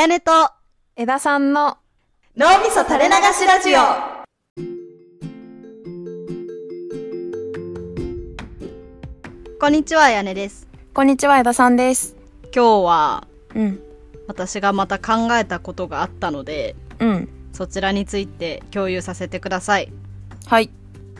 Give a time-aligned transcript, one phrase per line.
[0.00, 0.32] やねと
[0.96, 1.76] 枝さんの
[2.34, 3.80] 脳みそ垂れ流しラジオ。
[9.60, 10.66] こんにちは、あやねです。
[10.94, 12.16] こんにちは枝さんです。
[12.44, 13.82] 今日はうん。
[14.26, 17.28] 私がまた考えたことがあったので、うん。
[17.52, 19.92] そちらについて共有させてください。
[20.46, 20.70] はい。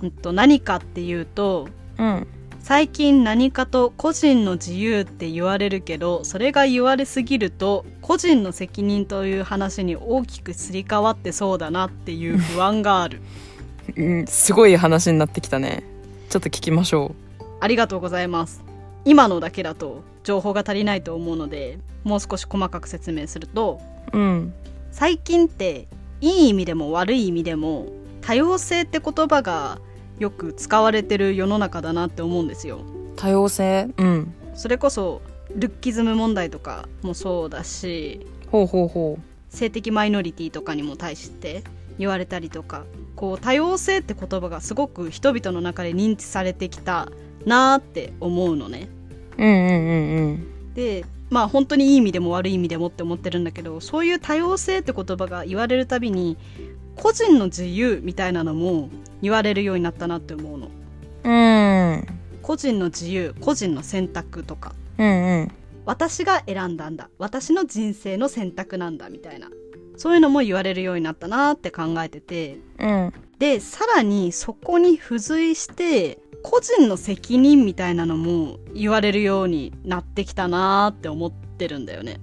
[0.00, 1.68] うんと、何かっていうと、
[1.98, 2.26] うん
[2.62, 13.20] 最近何かと個人の自由って言われるけどそれが言われすぎると個人の責任という話に大きくすり替わってそうだなっていう不安がある。
[13.96, 15.82] うんすごい話になってきたね。
[16.28, 17.14] ちょっと聞きましょ
[17.58, 18.62] ありがとうございます。
[19.04, 23.80] 今のだけだと情報が足りないと思うのでもう少し細かく説明すると
[24.12, 24.54] ううん。
[24.92, 25.88] 最近って
[26.20, 27.86] いい意味でも悪い意味でも
[28.20, 29.80] 多様性って言葉が
[30.20, 32.82] よく使われてる世の中だなって思うんですよ。
[33.16, 33.88] 多様性？
[33.96, 34.34] うん。
[34.54, 35.22] それこそ
[35.56, 41.64] ルッキズム問題とかもそうだしほうほうほ性的マイノリティとかにも対して
[41.98, 42.84] 言われたりとか
[43.16, 47.08] こう多様性って言葉がすごく人々の中で認知されてきた
[47.46, 48.88] なーって思うのね。
[49.38, 50.74] ううんうんうんうん。
[50.74, 56.36] でまあ本当にいい意味でも悪い意味でもって思ってるんだけどそういう多様性って言葉が言われるたびに
[56.96, 58.90] 個人の自由みたいなのも
[59.22, 60.68] 言われるようになったなって思うの。
[61.24, 62.06] うん。
[62.42, 64.74] 個人の自由個人の選択とか。
[64.98, 65.52] うんうん。
[65.84, 67.08] 私が選んだんだ。
[67.18, 69.48] 私の人生の選択なんだみたいな。
[69.96, 72.58] そういうのも言われるようになったなって考えてて。
[72.78, 73.12] うん。
[73.38, 82.20] でさらにそこに付随して個人の責任みたいなのも言われるようになってきたなって思ってるんだよね。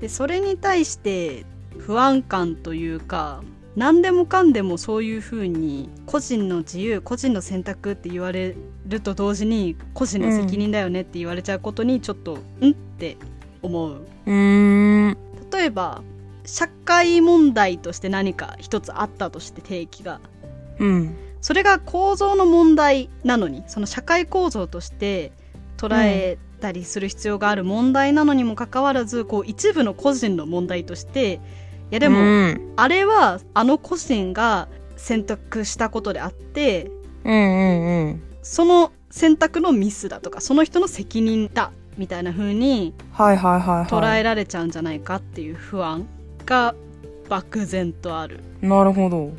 [0.00, 1.46] でそれに対して
[1.78, 3.42] 不安感というか
[3.76, 8.54] 何でもかんでもそういうふうに個人の自由個人の選択って言われ
[8.86, 12.70] ると同時に個人の責任だよねって言われちゃうことにちょっと、ん？
[12.70, 13.16] って
[13.62, 14.06] 思う。
[14.26, 15.16] うーん。
[15.52, 16.02] 例えば
[16.44, 20.20] 社会問題として何か一つあったとして定義が。
[20.78, 21.16] うん。
[21.40, 25.32] それが構造の問題なのにその社会構造として
[25.76, 31.38] 捉えたりする必要がある問題なのにもかかわらず、こう一部の個人の問題としてい
[31.94, 32.72] やでも、うん。
[32.76, 36.90] あれはあの個人が選択したことであって
[37.24, 38.22] うんうんうん。
[38.42, 46.06] その選択のミスだとかその人の責任だみたいな風に捉えられちゃうんじゃないかっていう不安
[46.44, 46.74] が
[47.28, 48.40] 漠然とある。
[48.60, 49.30] なるほど。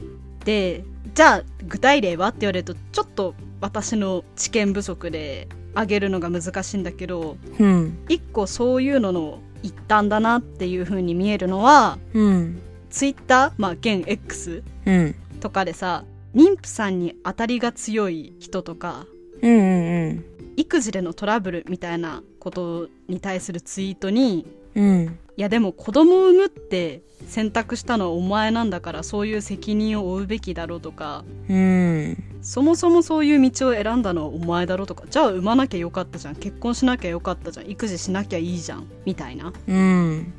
[0.45, 0.83] で
[1.13, 7.97] じゃあ具体例はって言われるとちょっと私の知見不足で挙げるのが難しいんだけどうん。
[8.07, 12.61] 一個そういうのの一端だなっていう風に見えるのはうん。
[12.91, 15.15] ツイッターまあ現 X うん。
[15.39, 16.05] とかでさ
[16.35, 19.07] 妊婦さんに当たりが強い人とか
[19.41, 20.25] うんうん。
[20.55, 25.19] 育児でのトラブルみたいなことに対するツイートにうん。
[25.37, 31.25] いやでも子供を産むって選択したのはお前なんだからそういう責任を負うべきだろうとか。
[31.49, 32.23] うん。
[32.41, 35.03] そもそもそういう道を選んだのはお前だろとか。
[35.09, 36.35] じゃあ産まなきゃよかったじゃん。
[36.35, 37.69] 結婚しなきゃよかったじゃん。
[37.69, 38.87] 育児しなきゃいいじゃん。
[39.05, 39.51] みたいな。
[39.67, 40.33] うん。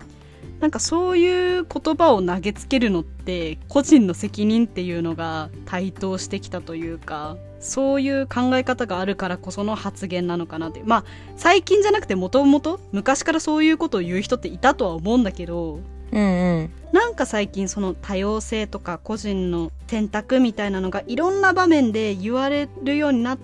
[0.61, 11.05] なんかそういう言葉を投げつけるのって個人の責任っていうのが台頭してきたというかそういう考え方があるからこその発言なのかなってまあ
[11.37, 15.81] 最近じゃなくてもともと昔からそういうことを言う人っていたとは思うんだけど
[16.13, 16.71] うんうん。
[16.93, 23.39] なんか最近その多様性とか個人の選択みたいなのがいろんな場面で言われるようになっ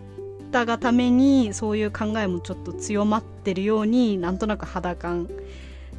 [0.52, 5.28] たがためにそういう考えもちょっと強まってるようになんとなく肌感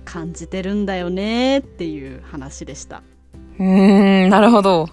[0.05, 3.03] 感じてるんだよねっていう話でした。
[3.59, 4.89] うーんなるほど。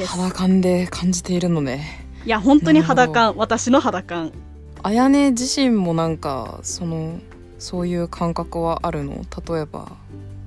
[0.00, 4.32] 肌感で感じているのねいや本当に肌感私の肌感。
[4.82, 7.18] あやね自身もなんかその
[7.58, 9.24] そういう感覚はあるの？
[9.46, 9.92] 例えば。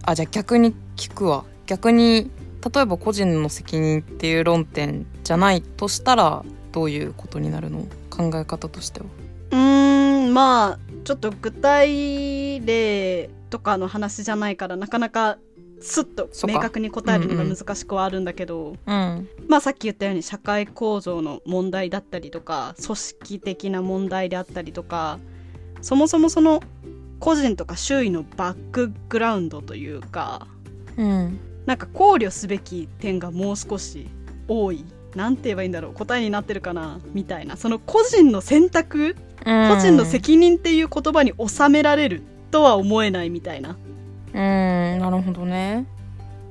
[0.04, 1.46] あじゃあ逆に聞くわ。
[1.66, 2.30] 逆に
[2.74, 7.86] 例えば個人の責任っていう論点じゃないとしたらどういうことになるの？
[8.10, 9.06] 考え方としては。
[9.52, 15.38] うーんまあちょっと具体例とかの話じゃないからなかなか
[15.80, 16.58] スッとそっか。
[16.58, 19.30] 明確に答えるのが難しくはあるんだけど、うん。
[19.48, 25.20] まあさっき言ったように社会構造の問題だったりとか組織的な問題であったりとか
[25.82, 26.62] そもそもその
[27.20, 30.48] 個人とか周囲のバックグラウンドというか
[30.98, 31.40] うん。
[31.66, 34.08] なんか考慮すべき点がもう少し
[34.48, 34.86] 多い。
[35.16, 35.94] なんて言えばいいんだろう。
[35.94, 37.56] 答えになってるかなみたいな。
[37.58, 43.78] その個人の選択個人の責任っていう言葉に収められるとは思えないみたいな
[44.36, 45.86] うーんなるほどね。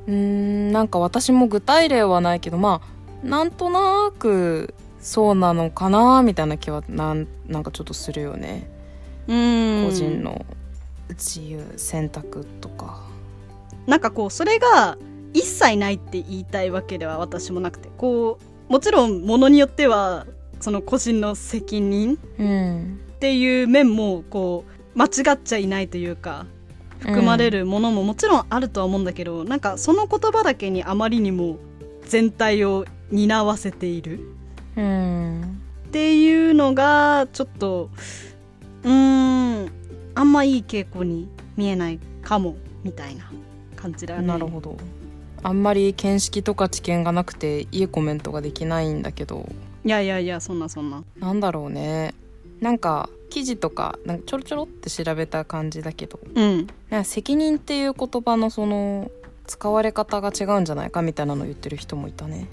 [0.06, 2.80] うーんなんか私も具体例はないけどま
[3.22, 8.68] あなんとなくそうなのかなみたいな気はなんなんかちょっとするよね。
[9.28, 9.86] うん。
[9.88, 10.44] 個人の
[11.10, 13.04] 自由選択とか。
[13.86, 14.96] なんかこうそれが
[15.34, 18.38] 一切ないって言いたいわけでは私もなくてこ
[18.68, 20.26] うもちろんものによっては
[20.60, 22.98] その個人の責任うん。
[23.16, 24.64] っていう面もこ
[24.94, 26.46] う間違っちゃいないというか
[27.00, 31.58] 含まれるものももちろんあるとは思うんだけど、なんかその言葉だけにあまりにも
[32.06, 34.20] 全体を担わせている。
[34.76, 35.60] うん。
[35.88, 37.90] っていうのがちょっと
[38.82, 39.70] うーん
[40.14, 43.30] あんまいい傾向に見えないかもみたいな
[43.76, 44.26] 感じだよね。
[44.26, 44.76] なるほど。
[45.42, 49.48] あんまり見識とか知見がなくていいコメントができないんだけど。
[49.84, 51.04] いやいやいやそんなそんな。
[51.18, 52.14] なんだろうね
[52.60, 56.66] なんか記事とかなんかちょろちょろって調べた感じだけどうん。
[56.90, 59.10] なんか責任っていう言葉のその
[59.46, 62.48] 使われ方が違うんじゃないかみたいなのを言ってる人もいたね。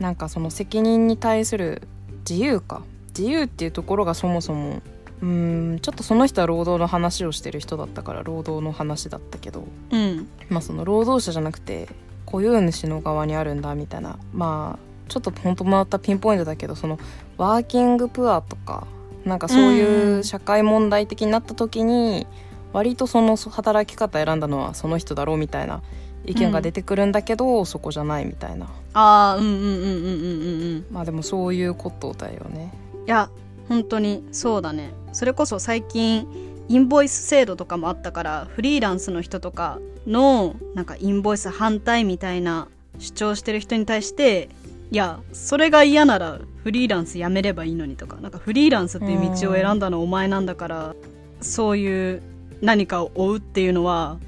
[0.00, 1.82] なんかその責任に対する
[2.28, 2.82] 自由か。
[3.16, 4.82] 自由っていうところがそもそも
[5.22, 10.28] うーんちょっとその人は労働の話をしてる人だったから労働の話だったけどうん。
[10.50, 11.88] まあその労働者じゃなくて
[12.26, 16.98] 雇用主の側にあるんだみたいなまあちょっと本当またピンポイントだけどその
[17.36, 18.86] ワーキングプアとか
[19.24, 22.26] なんかそういう社会問題的になった時に
[22.72, 25.82] 割とその働き方選んだのはその人だろうみたいな
[26.26, 28.66] 意見が出てくるんだけど、そこじゃないみたいな。
[28.94, 30.86] ああうんうんうんうんうんうんうん。
[30.90, 32.72] まあでもそういうことだよね。
[33.06, 33.30] いや
[33.68, 34.90] 本当にそうだね。
[35.12, 36.26] それこそ最近
[36.68, 42.68] インボイス制度とかもあったからフリーランスの人とかのなんかインボイス反対みたいな
[42.98, 44.48] 主張してる人に対して
[44.90, 48.16] いやそれが嫌ならフリーランスやめればいいのにとか。
[48.20, 50.94] なんかフリーランスっていう道を選んだのお前なんだから
[51.40, 52.22] そういう
[52.60, 54.18] 何かを追うっていうのは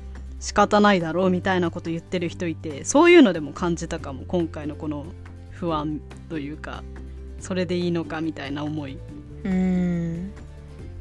[0.40, 5.06] 仕方ないだろうみたいなこと言ってる人いてそういうのでも感じたかも今回のこの
[5.50, 6.82] 不安というか。
[7.40, 8.98] それでいいのかみたいな思い。
[9.44, 10.32] うん。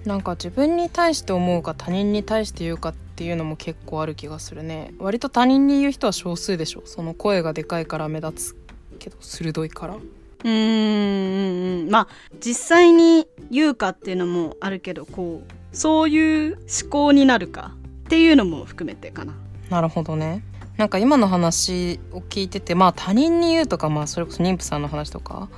[0.05, 4.93] なんか自分に対して思うか他人に対して言うかっていうのも結構ある気がするね。
[4.99, 6.83] 割と他人に言う人は少数でしょ。
[6.85, 8.55] その声がでかいから目立つ
[8.97, 9.95] けど鋭いから。
[9.95, 11.89] うーん。
[11.89, 12.07] まあ
[12.39, 17.73] 実際に言うかっていうのもあるけどこうそういう思考になるか
[18.05, 19.33] っていうのも含めてかな。
[19.69, 20.43] なるほどね。
[20.77, 25.49] なんか今の話を聞いててまあ他人に言うとかまあそれこそ妊婦さんの話とか。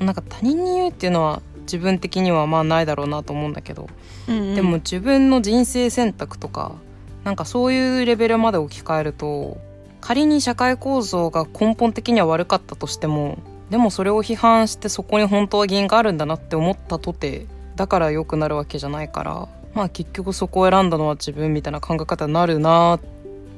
[0.00, 3.88] なんか他人に言うっていうのは自分的にはまあないだろうなと思うんだけど、
[4.28, 4.54] うんうん。
[4.54, 6.76] でも自分の人生選択とか
[7.24, 9.58] なんかそういうレベルまで置き換えると
[10.08, 13.36] 仮に社会構造が根本的には悪かったとしても
[13.68, 17.46] でもそれを批判してそこに本当は原因があるんだなって思ったとて
[17.76, 23.00] だから良くなるわけじゃないからまあ結局そこを選んだのは自分みたいな考え方になるなっ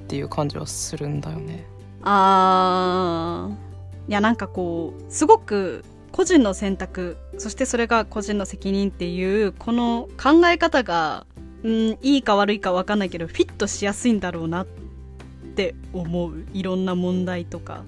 [0.08, 1.64] ていう感じはするんだよね。
[2.02, 11.26] あーいやなんかこうすごく個人の選択そしてそれが個人の責任っていうこの考え方が
[11.62, 14.79] うんいいか悪いか分かんないけどフィットしやすいんだろうなって
[15.92, 17.84] 思ういろんな問題とか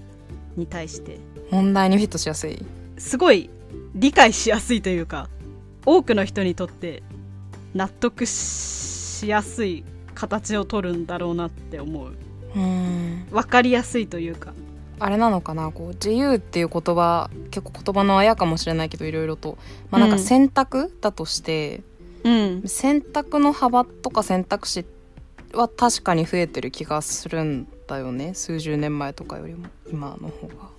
[0.57, 1.19] に対して。
[1.51, 2.65] 問題にフィットしやすい。
[2.99, 3.51] すごい
[3.95, 5.29] 理解しやすいというか
[5.85, 7.03] 多くの人にとって
[7.75, 12.13] 納得しやすい形を取るんだろうなって思う。
[12.55, 13.27] うん。
[13.31, 14.53] 分かりやすいというか。
[14.99, 15.73] あれなのかな？
[15.73, 19.59] こう自由っていう言葉結構言葉のあやかもしれないけどいろいろと。
[19.91, 20.23] まあなんかうん。
[20.23, 21.83] 選択だとして、
[22.25, 22.63] うん。
[22.67, 24.85] 選択の幅とか選択肢
[25.55, 28.35] は確かに増えてる気がするんだよね。
[28.35, 30.73] 数十年前とかよりも今の方が。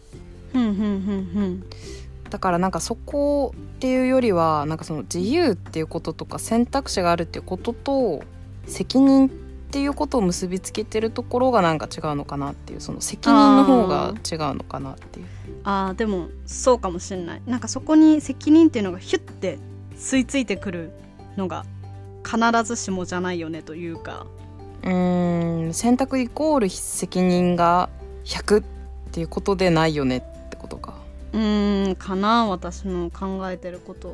[2.29, 8.23] だからなんかそこっていうよりはなんかその自由っていうこととか選択肢があるっていうことと
[8.65, 15.25] 責任っていうことを結びつけてるところがなんか違うのかなっていうその責任の方が違うのかなっていう。
[15.63, 17.41] あーでもそうかもしれない。
[17.45, 19.59] なんかそこに責任っていうのがヒュッて
[19.95, 20.91] 吸い付いてくる
[21.37, 21.65] のが
[22.23, 24.25] 必ずしもじゃないよねというか
[24.83, 27.89] うーん選択イコール責任が
[28.25, 28.63] 100っ
[29.11, 30.95] ていうことでないよねってことか。
[31.33, 34.07] うーんかな私の考えてること。
[34.09, 34.13] は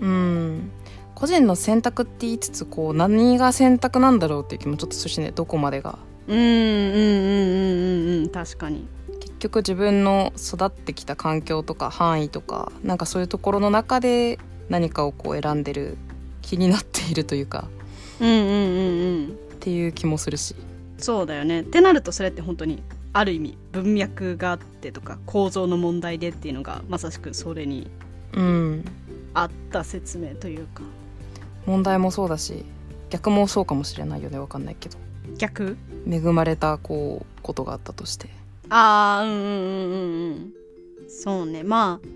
[0.00, 0.70] うん。
[1.14, 5.98] 個人の選択って言いつつこう何が選択なんだろうっていう気もちょっとするしねどこまでが。
[6.28, 7.48] うんうんうんうん
[8.08, 8.86] うんうん確かに
[9.20, 15.96] 結局自分の育ってきた環境とか範囲とかなんかそういうところの中で何かをこう選んでる
[16.42, 17.68] 気になっているというか
[18.20, 20.54] うんうんうんうんっていう気もするし。
[20.96, 21.62] そうだよね。
[21.62, 27.90] ってなるとそれって本当にある意味文脈があってとか構造の問題でっていうのがまさしくそれに
[28.32, 28.84] うん。
[29.34, 30.84] あった説明というか。
[31.66, 32.64] 問題もそうだし
[33.10, 34.98] 逆もそうかもしれないよねわかんないけど。
[35.36, 35.76] 逆？
[36.08, 38.28] 恵まれたこうことがあったとして。
[38.68, 40.52] ああうんうんうんうんうん。
[41.08, 41.64] そうね。
[41.64, 42.08] まあ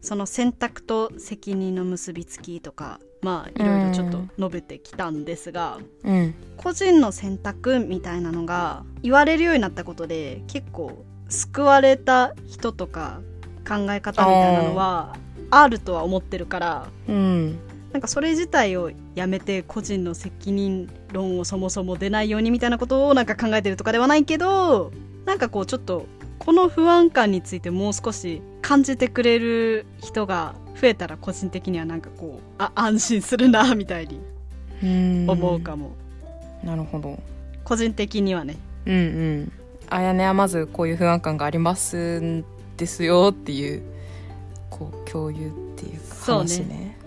[0.00, 6.34] その選択と責任の結びつきとかまあいろいろちょっと述べてきたんですが、うん。
[6.56, 13.20] 個人の選択みたいなのが言われるようになったことで結構救われた人とか
[13.66, 15.16] 考え方みたいなのは
[15.50, 17.58] あるとは思ってるからうん。
[17.92, 24.92] なんかそれ自体をやめて個人の責任論をそもそも出ないようにみたいなことをなんか考えてるとかではないけど
[25.26, 26.06] なんかこうちょっと
[26.38, 34.20] この不安感についてもう少し感じてくれる人が増えたら個人的にはなんかこうあ安心するなみたいに
[34.82, 35.30] うん。
[35.30, 35.92] 思うかも、
[36.64, 37.18] なるほど。
[37.64, 38.56] 個人的にはね。
[38.86, 39.52] うんうん。
[39.88, 42.44] あやねはまずこういう不安感がありますん
[42.76, 43.82] ですよっていう
[44.70, 46.50] こう共有っていうかそうね。
[46.50, 46.98] 話ね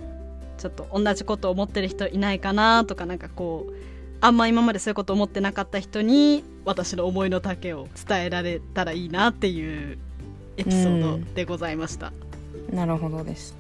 [0.58, 3.74] ちょっと同じことを思ってる人いないかなとかなんかこう
[4.22, 9.98] あんま今までそういうこと思ってなかった人に私の思いの丈を伝えられたらいいなっていう
[10.58, 12.14] エピソードでございました。
[12.76, 13.56] なるほどです。